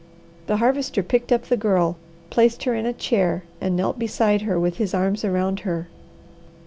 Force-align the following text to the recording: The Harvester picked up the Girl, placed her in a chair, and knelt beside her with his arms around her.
The 0.47 0.57
Harvester 0.57 1.03
picked 1.03 1.31
up 1.31 1.43
the 1.43 1.55
Girl, 1.55 1.95
placed 2.31 2.63
her 2.63 2.73
in 2.73 2.87
a 2.87 2.91
chair, 2.91 3.43
and 3.61 3.75
knelt 3.77 3.99
beside 3.99 4.41
her 4.41 4.59
with 4.59 4.77
his 4.77 4.95
arms 4.95 5.23
around 5.23 5.59
her. 5.59 5.89